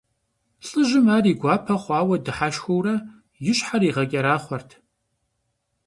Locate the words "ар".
1.15-1.25